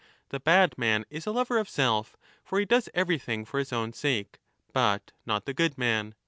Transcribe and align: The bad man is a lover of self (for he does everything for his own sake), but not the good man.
The 0.29 0.39
bad 0.39 0.79
man 0.79 1.05
is 1.11 1.27
a 1.27 1.31
lover 1.31 1.59
of 1.59 1.69
self 1.69 2.17
(for 2.43 2.57
he 2.57 2.65
does 2.65 2.89
everything 2.91 3.45
for 3.45 3.59
his 3.59 3.71
own 3.71 3.93
sake), 3.93 4.39
but 4.73 5.11
not 5.27 5.45
the 5.45 5.53
good 5.53 5.77
man. 5.77 6.15